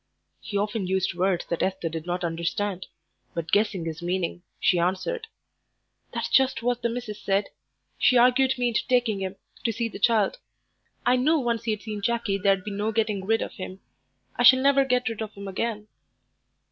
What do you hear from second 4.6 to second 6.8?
answered "That's just